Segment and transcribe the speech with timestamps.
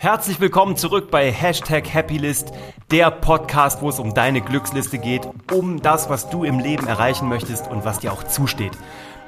[0.00, 2.52] Herzlich willkommen zurück bei Hashtag Happylist,
[2.92, 7.28] der Podcast, wo es um deine Glücksliste geht, um das, was du im Leben erreichen
[7.28, 8.78] möchtest und was dir auch zusteht.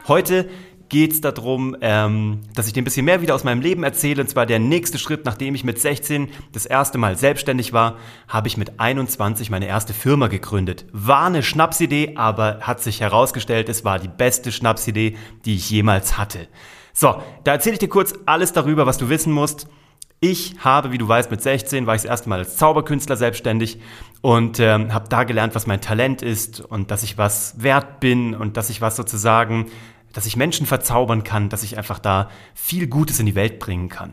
[0.06, 0.48] Heute
[0.88, 4.22] geht es darum, ähm, dass ich dir ein bisschen mehr wieder aus meinem Leben erzähle.
[4.22, 7.96] Und zwar der nächste Schritt, nachdem ich mit 16 das erste Mal selbstständig war,
[8.28, 10.86] habe ich mit 21 meine erste Firma gegründet.
[10.92, 16.16] War eine Schnapsidee, aber hat sich herausgestellt, es war die beste Schnapsidee, die ich jemals
[16.16, 16.46] hatte.
[16.92, 19.66] So, da erzähle ich dir kurz alles darüber, was du wissen musst.
[20.22, 23.80] Ich habe, wie du weißt, mit 16 war ich das erste Mal als Zauberkünstler selbstständig
[24.20, 28.34] und ähm, habe da gelernt, was mein Talent ist und dass ich was wert bin
[28.34, 29.70] und dass ich was sozusagen,
[30.12, 33.88] dass ich Menschen verzaubern kann, dass ich einfach da viel Gutes in die Welt bringen
[33.88, 34.12] kann.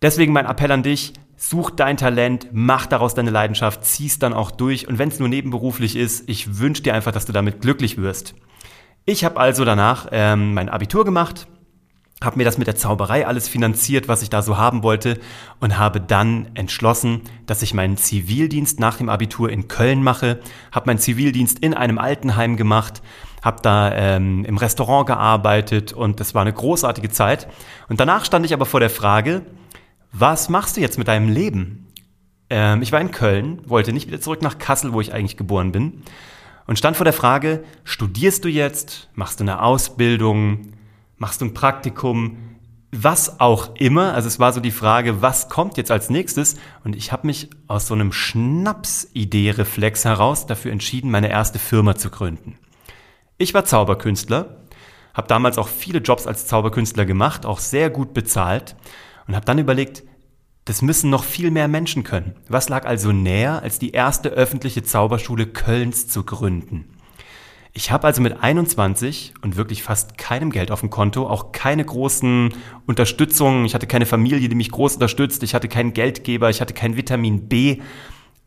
[0.00, 4.50] Deswegen mein Appell an dich, such dein Talent, mach daraus deine Leidenschaft, zieh's dann auch
[4.50, 7.98] durch und wenn es nur nebenberuflich ist, ich wünsche dir einfach, dass du damit glücklich
[7.98, 8.34] wirst.
[9.04, 11.46] Ich habe also danach ähm, mein Abitur gemacht,
[12.24, 15.18] habe mir das mit der Zauberei alles finanziert, was ich da so haben wollte
[15.60, 20.40] und habe dann entschlossen, dass ich meinen Zivildienst nach dem Abitur in Köln mache,
[20.72, 23.02] habe meinen Zivildienst in einem Altenheim gemacht,
[23.42, 27.46] habe da ähm, im Restaurant gearbeitet und das war eine großartige Zeit.
[27.88, 29.42] Und danach stand ich aber vor der Frage,
[30.12, 31.88] was machst du jetzt mit deinem Leben?
[32.50, 35.72] Ähm, ich war in Köln, wollte nicht wieder zurück nach Kassel, wo ich eigentlich geboren
[35.72, 36.02] bin
[36.66, 40.73] und stand vor der Frage, studierst du jetzt, machst du eine Ausbildung,
[41.24, 42.36] machst du ein Praktikum,
[42.92, 44.12] was auch immer.
[44.12, 46.56] Also es war so die Frage, was kommt jetzt als nächstes?
[46.84, 52.10] Und ich habe mich aus so einem Schnapsidee-Reflex heraus dafür entschieden, meine erste Firma zu
[52.10, 52.58] gründen.
[53.38, 54.66] Ich war Zauberkünstler,
[55.14, 58.76] habe damals auch viele Jobs als Zauberkünstler gemacht, auch sehr gut bezahlt
[59.26, 60.02] und habe dann überlegt,
[60.66, 62.36] das müssen noch viel mehr Menschen können.
[62.50, 66.93] Was lag also näher, als die erste öffentliche Zauberschule Kölns zu gründen?
[67.76, 71.84] Ich habe also mit 21 und wirklich fast keinem Geld auf dem Konto, auch keine
[71.84, 72.54] großen
[72.86, 73.64] Unterstützungen.
[73.64, 75.42] Ich hatte keine Familie, die mich groß unterstützt.
[75.42, 77.80] Ich hatte keinen Geldgeber, ich hatte kein Vitamin B.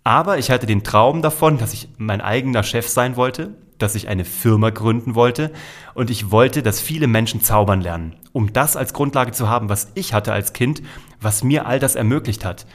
[0.05, 4.07] Aber ich hatte den Traum davon, dass ich mein eigener Chef sein wollte, dass ich
[4.07, 5.51] eine Firma gründen wollte
[5.93, 9.91] und ich wollte, dass viele Menschen zaubern lernen, um das als Grundlage zu haben, was
[9.95, 10.81] ich hatte als Kind,
[11.19, 12.65] was mir all das ermöglicht hat.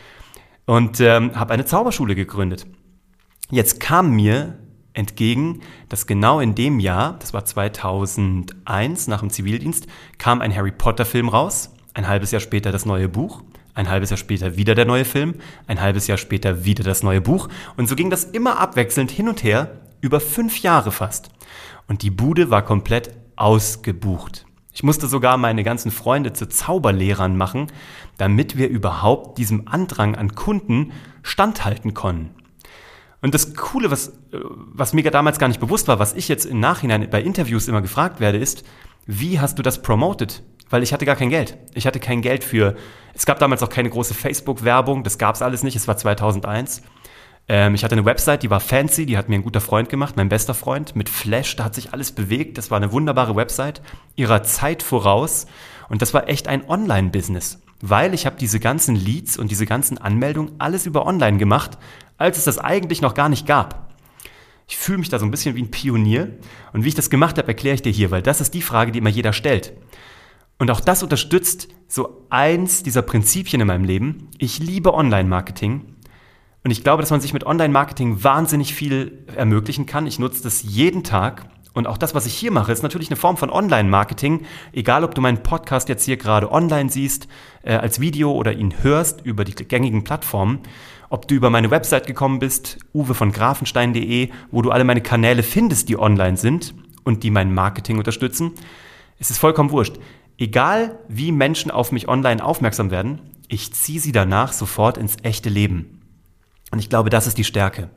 [0.66, 2.66] Und ähm, habe eine Zauberschule gegründet.
[3.50, 4.58] Jetzt kam mir
[4.94, 9.86] entgegen, dass genau in dem Jahr, das war 2001 nach dem Zivildienst,
[10.19, 13.42] kam ein Harry Potter Film raus, ein halbes Jahr später das neue Buch,
[13.75, 15.34] ein halbes Jahr später wieder der neue Film,
[15.66, 19.28] ein halbes Jahr später wieder das neue Buch und so ging das immer abwechselnd hin
[19.28, 21.31] und her, über fünf Jahre fast.
[21.88, 24.47] Und die Bude war komplett ausgebucht.
[24.75, 27.66] Ich musste sogar meine ganzen Freunde zu Zauberlehrern machen,
[28.16, 30.92] damit wir überhaupt diesem Andrang an Kunden
[31.22, 32.31] standhalten konnten.
[33.22, 36.44] Und das Coole, was, äh, was mir damals gar nicht bewusst war, was ich jetzt
[36.44, 38.64] im Nachhinein bei Interviews immer gefragt werde, ist,
[39.06, 40.42] wie hast du das promoted?
[40.68, 41.56] Weil ich hatte gar kein Geld.
[41.74, 42.76] Ich hatte kein Geld für,
[43.14, 46.82] es gab damals auch keine große Facebook-Werbung, das gab es alles nicht, es war 2001.
[47.48, 50.16] Ähm, ich hatte eine Website, die war fancy, die hat mir ein guter Freund gemacht,
[50.16, 53.82] mein bester Freund, mit Flash, da hat sich alles bewegt, das war eine wunderbare Website,
[54.16, 55.46] ihrer Zeit voraus
[55.88, 59.98] und das war echt ein Online-Business, weil ich habe diese ganzen Leads und diese ganzen
[59.98, 61.76] Anmeldungen alles über Online gemacht,
[62.16, 63.93] als es das eigentlich noch gar nicht gab.
[64.69, 66.38] Ich fühle mich da so ein bisschen wie ein Pionier.
[66.72, 68.93] Und wie ich das gemacht habe, erkläre ich dir hier, weil das ist die Frage,
[68.93, 69.75] die immer jeder stellt.
[70.59, 74.28] Und auch das unterstützt so eins dieser Prinzipien in meinem Leben.
[74.38, 75.97] Ich liebe Online-Marketing.
[76.64, 80.06] Und ich glaube, dass man sich mit Online-Marketing wahnsinnig viel ermöglichen kann.
[80.06, 81.47] Ich nutze das jeden Tag.
[81.74, 84.44] Und auch das, was ich hier mache, ist natürlich eine Form von Online-Marketing.
[84.72, 87.28] Egal, ob du meinen Podcast jetzt hier gerade online siehst,
[87.62, 90.60] äh, als Video oder ihn hörst über die gängigen Plattformen
[91.12, 95.42] ob du über meine Website gekommen bist, uwe von grafenstein.de, wo du alle meine Kanäle
[95.42, 96.74] findest, die online sind
[97.04, 98.52] und die mein Marketing unterstützen.
[99.18, 99.98] Es ist vollkommen wurscht.
[100.38, 105.50] Egal wie Menschen auf mich online aufmerksam werden, ich ziehe sie danach sofort ins echte
[105.50, 106.00] Leben.
[106.70, 107.90] Und ich glaube, das ist die Stärke.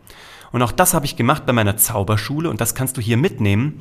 [0.51, 3.79] Und auch das habe ich gemacht bei meiner Zauberschule und das kannst du hier mitnehmen.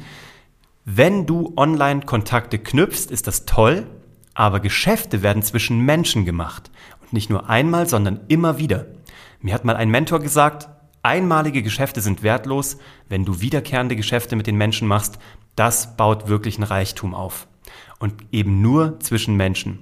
[0.85, 3.87] Wenn du Online-Kontakte knüpfst, ist das toll,
[4.35, 6.71] aber Geschäfte werden zwischen Menschen gemacht.
[7.01, 8.87] Und nicht nur einmal, sondern immer wieder.
[9.41, 10.69] Mir hat mal ein Mentor gesagt,
[11.03, 12.79] einmalige Geschäfte sind wertlos,
[13.09, 15.19] wenn du wiederkehrende Geschäfte mit den Menschen machst,
[15.57, 17.47] das baut wirklich ein Reichtum auf.
[17.99, 19.81] Und eben nur zwischen Menschen.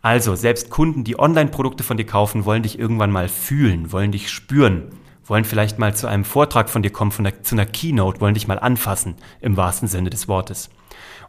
[0.00, 4.30] Also, selbst Kunden, die Online-Produkte von dir kaufen, wollen dich irgendwann mal fühlen, wollen dich
[4.30, 4.92] spüren,
[5.28, 8.34] wollen vielleicht mal zu einem Vortrag von dir kommen, von der, zu einer Keynote, wollen
[8.34, 10.70] dich mal anfassen, im wahrsten Sinne des Wortes.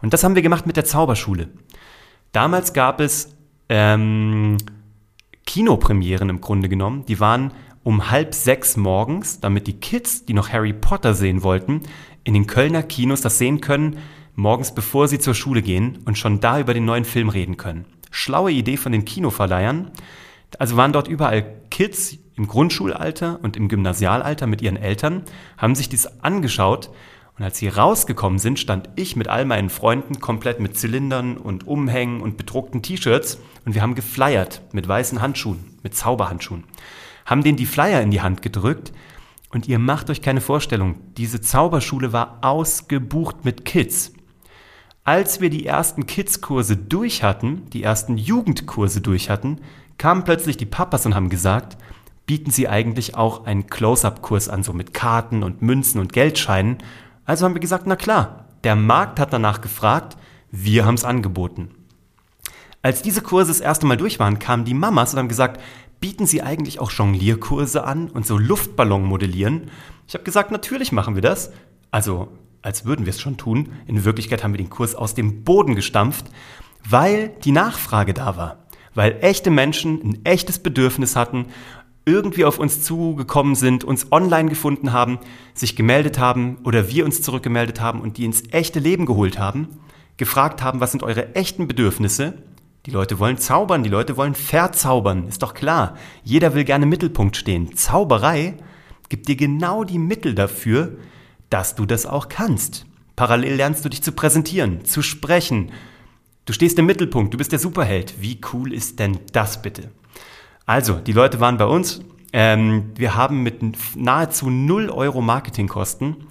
[0.01, 1.49] Und das haben wir gemacht mit der Zauberschule.
[2.31, 3.35] Damals gab es
[3.69, 4.57] ähm,
[5.45, 7.05] Kinopremieren im Grunde genommen.
[7.07, 7.53] Die waren
[7.83, 11.81] um halb sechs morgens, damit die Kids, die noch Harry Potter sehen wollten,
[12.23, 13.97] in den Kölner Kinos das sehen können,
[14.35, 17.85] morgens bevor sie zur Schule gehen und schon da über den neuen Film reden können.
[18.11, 19.91] Schlaue Idee von den Kinoverleihern.
[20.57, 25.23] Also waren dort überall Kids im Grundschulalter und im Gymnasialalter mit ihren Eltern,
[25.57, 26.89] haben sich dies angeschaut
[27.37, 31.67] und als sie rausgekommen sind, stand ich mit all meinen Freunden komplett mit Zylindern und
[31.67, 36.63] Umhängen und bedruckten T-Shirts und wir haben geflyert mit weißen Handschuhen, mit Zauberhandschuhen.
[37.25, 38.93] Haben denen die Flyer in die Hand gedrückt
[39.51, 44.13] und ihr macht euch keine Vorstellung, diese Zauberschule war ausgebucht mit Kids.
[45.03, 49.59] Als wir die ersten Kids-Kurse durch hatten, die ersten Jugendkurse durch hatten,
[49.97, 51.77] kamen plötzlich die Papas und haben gesagt,
[52.29, 56.77] bieten sie eigentlich auch einen Close-Up-Kurs an, so mit Karten und Münzen und Geldscheinen.
[57.25, 60.15] Also haben wir gesagt, na klar, der Markt hat danach gefragt,
[60.51, 61.71] wir haben es angeboten.
[62.83, 65.59] Als diese Kurse das erste Mal durch waren, kamen die Mamas und haben gesagt,
[65.99, 69.71] bieten Sie eigentlich auch Jonglierkurse an und so Luftballon modellieren?
[70.07, 71.51] Ich habe gesagt, natürlich machen wir das.
[71.89, 72.27] Also,
[72.61, 73.69] als würden wir es schon tun.
[73.87, 76.25] In Wirklichkeit haben wir den Kurs aus dem Boden gestampft,
[76.87, 78.57] weil die Nachfrage da war.
[78.93, 81.45] Weil echte Menschen ein echtes Bedürfnis hatten,
[82.09, 85.19] irgendwie auf uns zugekommen sind, uns online gefunden haben,
[85.53, 89.67] sich gemeldet haben oder wir uns zurückgemeldet haben und die ins echte Leben geholt haben,
[90.17, 92.35] gefragt haben, was sind eure echten Bedürfnisse
[92.85, 95.97] die Leute wollen zaubern, die Leute wollen verzaubern, ist doch klar.
[96.23, 97.75] Jeder will gerne im Mittelpunkt stehen.
[97.75, 98.55] Zauberei
[99.09, 100.97] gibt dir genau die Mittel dafür,
[101.49, 102.85] dass du das auch kannst.
[103.15, 105.71] Parallel lernst du dich zu präsentieren, zu sprechen.
[106.45, 108.15] Du stehst im Mittelpunkt, du bist der Superheld.
[108.21, 109.91] Wie cool ist denn das bitte?
[110.69, 111.99] Also, die Leute waren bei uns.
[112.31, 113.55] Ähm, wir haben mit
[113.95, 116.27] nahezu 0 Euro Marketingkosten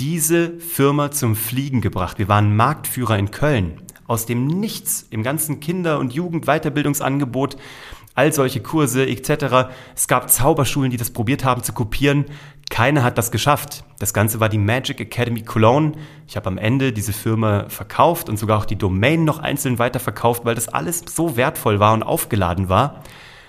[0.00, 2.18] diese Firma zum Fliegen gebracht.
[2.18, 7.56] Wir waren Marktführer in Köln aus dem Nichts im ganzen Kinder- und Jugendweiterbildungsangebot,
[8.16, 9.70] all solche Kurse etc.
[9.94, 12.24] Es gab Zauberschulen, die das probiert haben zu kopieren.
[12.70, 13.84] Keiner hat das geschafft.
[14.00, 15.92] Das Ganze war die Magic Academy Cologne.
[16.26, 20.44] Ich habe am Ende diese Firma verkauft und sogar auch die Domain noch einzeln weiterverkauft,
[20.44, 23.04] weil das alles so wertvoll war und aufgeladen war.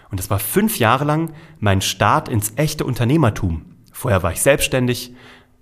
[0.10, 3.66] Und das war fünf Jahre lang mein Start ins echte Unternehmertum.
[3.92, 5.14] Vorher war ich selbstständig.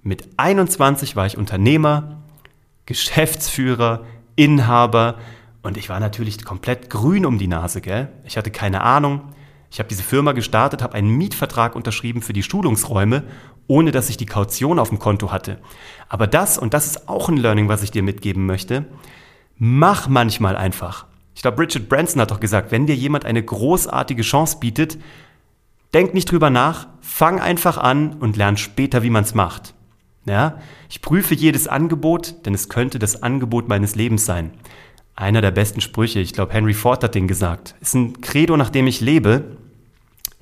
[0.03, 2.21] Mit 21 war ich Unternehmer,
[2.85, 4.05] Geschäftsführer,
[4.35, 5.15] Inhaber
[5.63, 8.07] und ich war natürlich komplett grün um die Nase, gell?
[8.23, 9.21] Ich hatte keine Ahnung.
[9.69, 13.23] Ich habe diese Firma gestartet, habe einen Mietvertrag unterschrieben für die Schulungsräume,
[13.67, 15.59] ohne dass ich die Kaution auf dem Konto hatte.
[16.07, 18.85] Aber das, und das ist auch ein Learning, was ich dir mitgeben möchte,
[19.57, 21.05] mach manchmal einfach.
[21.37, 24.97] Ich glaube, Richard Branson hat doch gesagt, wenn dir jemand eine großartige Chance bietet,
[25.93, 29.75] denk nicht drüber nach, fang einfach an und lern später, wie man es macht.
[30.25, 30.57] Ja?
[30.89, 34.49] Ich prüfe jedes Angebot, denn es könnte das Angebot meines Lebens sein.
[35.15, 37.75] Einer der besten Sprüche, ich glaube, Henry Ford hat den gesagt.
[37.81, 39.57] Ist ein Credo, nach dem ich lebe.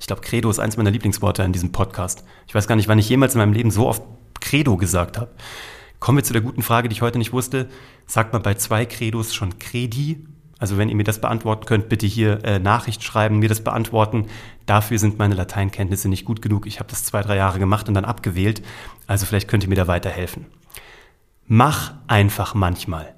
[0.00, 2.24] Ich glaube, Credo ist eins meiner Lieblingsworte in diesem Podcast.
[2.46, 4.02] Ich weiß gar nicht, wann ich jemals in meinem Leben so oft
[4.40, 5.30] Credo gesagt habe.
[6.00, 7.68] Kommen wir zu der guten Frage, die ich heute nicht wusste.
[8.06, 10.24] Sagt man bei zwei Credos schon Credi
[10.58, 14.26] also wenn ihr mir das beantworten könnt, bitte hier äh, Nachricht schreiben, mir das beantworten.
[14.64, 16.66] Dafür sind meine Lateinkenntnisse nicht gut genug.
[16.66, 18.62] Ich habe das zwei, drei Jahre gemacht und dann abgewählt.
[19.06, 20.46] Also vielleicht könnt ihr mir da weiterhelfen.
[21.46, 23.14] Mach einfach manchmal.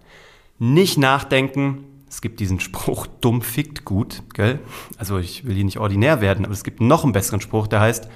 [0.58, 1.84] Nicht nachdenken.
[2.10, 4.60] Es gibt diesen Spruch, dumm fickt gut, gell?
[4.96, 7.80] Also ich will hier nicht ordinär werden, aber es gibt noch einen besseren Spruch, der
[7.80, 8.08] heißt,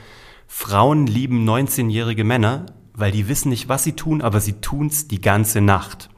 [0.49, 5.21] Frauen lieben 19-jährige Männer, weil die wissen nicht, was sie tun, aber sie tun's die
[5.21, 6.11] ganze Nacht.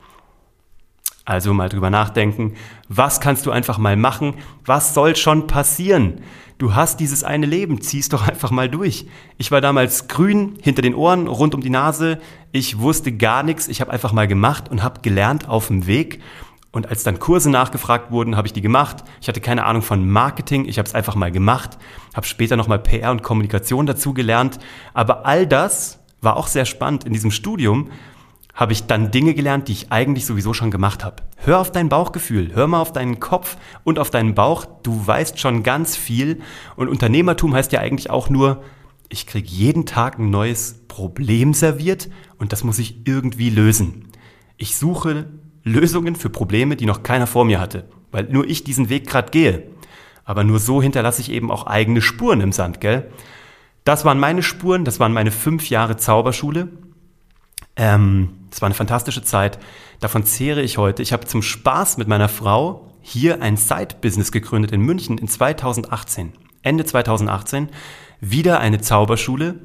[1.25, 2.55] Also mal drüber nachdenken,
[2.89, 4.35] was kannst du einfach mal machen?
[4.67, 6.21] Was soll schon passieren?
[6.59, 9.07] Du hast dieses eine Leben, zieh's doch einfach mal durch.
[9.39, 12.19] Ich war damals grün, hinter den Ohren, rund um die Nase.
[12.53, 16.21] Ich wusste gar nichts, ich habe einfach mal gemacht und habe gelernt auf dem Weg.
[16.71, 19.05] Und als dann Kurse nachgefragt wurden, habe ich die gemacht.
[19.21, 21.79] Ich hatte keine Ahnung von Marketing, ich habe es einfach mal gemacht,
[22.15, 24.59] habe später nochmal PR und Kommunikation dazu gelernt.
[24.93, 27.91] Aber all das war auch sehr spannend in diesem Studium,
[28.55, 31.17] habe ich dann Dinge gelernt, die ich eigentlich sowieso schon gemacht habe.
[31.37, 34.65] Hör auf dein Bauchgefühl, hör mal auf deinen Kopf und auf deinen Bauch.
[34.83, 36.41] Du weißt schon ganz viel.
[36.77, 38.63] Und Unternehmertum heißt ja eigentlich auch nur,
[39.09, 42.09] ich kriege jeden Tag ein neues Problem serviert
[42.39, 44.09] und das muss ich irgendwie lösen.
[44.57, 45.27] Ich suche
[45.65, 49.31] Lösungen für Probleme, die noch keiner vor mir hatte, weil nur ich diesen Weg gerade
[49.31, 49.65] gehe.
[50.25, 53.11] Aber nur so hinterlasse ich eben auch eigene Spuren im Sand, gell?
[53.83, 56.69] Das waren meine Spuren, das waren meine fünf Jahre Zauberschule.
[57.77, 59.59] Ähm, es war eine fantastische Zeit.
[60.01, 61.03] Davon zehre ich heute.
[61.03, 66.33] Ich habe zum Spaß mit meiner Frau hier ein Side-Business gegründet in München in 2018.
[66.63, 67.69] Ende 2018.
[68.21, 69.61] Wieder eine Zauberschule.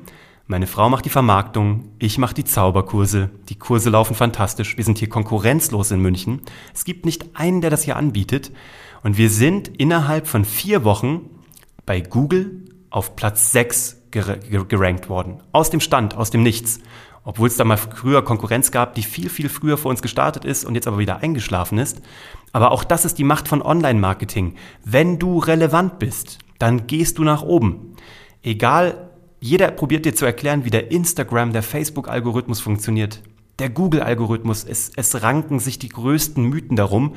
[0.47, 3.29] Meine Frau macht die Vermarktung, ich mache die Zauberkurse.
[3.49, 4.77] Die Kurse laufen fantastisch.
[4.77, 6.41] Wir sind hier konkurrenzlos in München.
[6.73, 8.51] Es gibt nicht einen, der das hier anbietet.
[9.03, 11.29] Und wir sind innerhalb von vier Wochen
[11.85, 15.43] bei Google auf Platz 6 gerankt worden.
[15.51, 16.79] Aus dem Stand, aus dem Nichts
[17.23, 20.65] obwohl es da mal früher Konkurrenz gab, die viel, viel früher vor uns gestartet ist
[20.65, 22.01] und jetzt aber wieder eingeschlafen ist.
[22.51, 24.55] Aber auch das ist die Macht von Online-Marketing.
[24.83, 27.95] Wenn du relevant bist, dann gehst du nach oben.
[28.41, 29.09] Egal,
[29.39, 33.21] jeder probiert dir zu erklären, wie der Instagram, der Facebook-Algorithmus funktioniert.
[33.59, 37.15] Der Google-Algorithmus, es, es ranken sich die größten Mythen darum.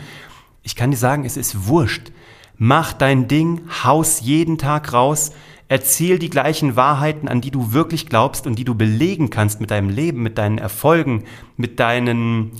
[0.62, 2.12] Ich kann dir sagen, es ist wurscht.
[2.58, 5.32] Mach dein Ding, haus jeden Tag raus,
[5.72, 9.70] erzähl die gleichen Wahrheiten, an die du wirklich glaubst und die du belegen kannst mit
[9.70, 11.24] deinem Leben, mit deinen Erfolgen,
[11.56, 12.52] mit deinen,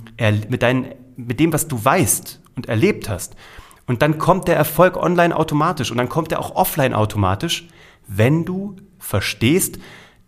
[0.49, 3.35] mit deinen, mit dem, was du weißt und erlebt hast.
[3.85, 7.67] Und dann kommt der Erfolg online automatisch und dann kommt er auch offline automatisch,
[8.07, 9.77] wenn du verstehst,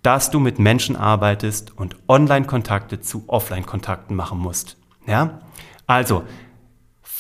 [0.04, 4.78] dass du mit Menschen arbeitest und Online-Kontakte zu Offline-Kontakten machen musst.
[5.08, 5.40] Ja?
[5.88, 6.22] Also,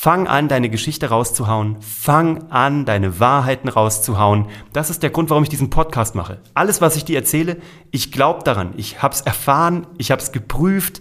[0.05, 1.77] fang an, deine Geschichte rauszuhauen.
[1.81, 4.45] Fang an, deine Wahrheiten rauszuhauen.
[4.71, 6.41] Das ist der Grund, warum ich diesen Podcast mache.
[6.53, 7.57] Alles, was ich dir erzähle,
[7.89, 8.75] ich glaube daran.
[8.77, 11.00] Ich habe es erfahren, ich habe es geprüft.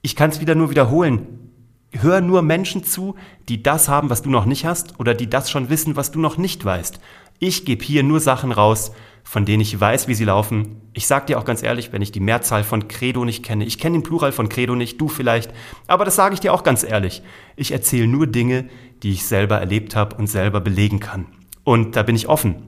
[0.00, 1.50] Ich kann es wieder nur wiederholen.
[1.92, 3.16] Hör nur Menschen zu,
[3.50, 6.18] die das haben, was du noch nicht hast oder die das schon wissen, was du
[6.18, 6.98] noch nicht weißt.
[7.38, 10.80] Ich gebe hier nur Sachen raus, von denen ich weiß, wie sie laufen.
[10.92, 13.78] Ich sag dir auch ganz ehrlich, wenn ich die Mehrzahl von Credo nicht kenne, ich
[13.78, 15.52] kenne den Plural von Credo nicht, du vielleicht,
[15.86, 17.22] aber das sage ich dir auch ganz ehrlich.
[17.56, 18.68] Ich erzähle nur Dinge,
[19.02, 21.26] die ich selber erlebt habe und selber belegen kann.
[21.64, 22.62] Und da bin ich offen.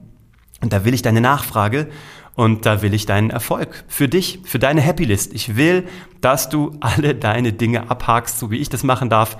[0.61, 1.89] Und da will ich deine Nachfrage
[2.35, 5.33] und da will ich deinen Erfolg für dich, für deine Happy List.
[5.33, 5.87] Ich will,
[6.21, 9.39] dass du alle deine Dinge abhakst, so wie ich das machen darf.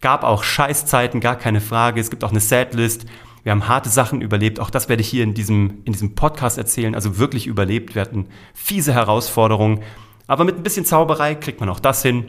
[0.00, 2.00] Gab auch Scheißzeiten, gar keine Frage.
[2.00, 3.06] Es gibt auch eine Sadlist.
[3.48, 4.60] Wir haben harte Sachen überlebt.
[4.60, 6.94] Auch das werde ich hier in diesem, in diesem Podcast erzählen.
[6.94, 7.94] Also wirklich überlebt.
[7.94, 9.80] Wir hatten fiese Herausforderungen.
[10.26, 12.26] Aber mit ein bisschen Zauberei kriegt man auch das hin.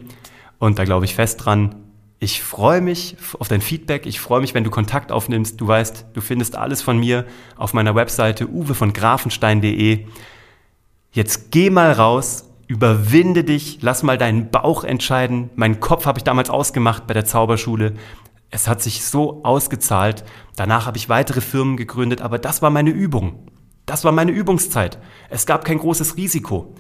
[0.60, 1.76] Und da glaube ich fest dran.
[2.20, 4.06] Ich freue mich auf dein Feedback.
[4.06, 5.60] Ich freue mich, wenn du Kontakt aufnimmst.
[5.60, 7.26] Du weißt, du findest alles von mir
[7.58, 10.06] auf meiner Webseite uwe von grafenstein.de.
[11.12, 15.50] Jetzt geh mal raus, überwinde dich, lass mal deinen Bauch entscheiden.
[15.56, 17.96] Meinen Kopf habe ich damals ausgemacht bei der Zauberschule.
[18.51, 20.24] Es hat sich so ausgezahlt.
[20.56, 23.48] Danach habe ich weitere Firmen gegründet, aber das war meine Übung.
[23.86, 25.00] Das war meine Übungszeit.
[25.29, 26.74] Es gab kein großes Risiko.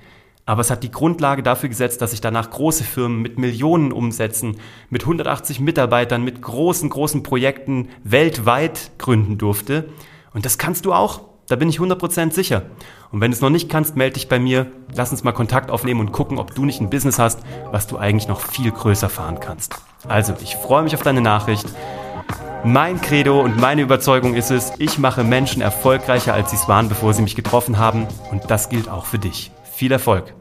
[0.45, 4.57] Aber es hat die Grundlage dafür gesetzt, dass ich danach große Firmen mit Millionen umsetzen,
[4.89, 9.89] mit 180 Mitarbeitern, mit großen, großen Projekten weltweit gründen durfte.
[10.33, 11.21] Und das kannst du auch.
[11.47, 12.63] Da bin ich 100% sicher.
[13.11, 14.71] Und wenn du es noch nicht kannst, melde dich bei mir.
[14.95, 17.97] Lass uns mal Kontakt aufnehmen und gucken, ob du nicht ein Business hast, was du
[17.97, 19.75] eigentlich noch viel größer fahren kannst.
[20.07, 21.65] Also, ich freue mich auf deine Nachricht.
[22.63, 26.89] Mein Credo und meine Überzeugung ist es, ich mache Menschen erfolgreicher, als sie es waren,
[26.89, 28.07] bevor sie mich getroffen haben.
[28.31, 29.51] Und das gilt auch für dich.
[29.63, 30.38] Viel Erfolg!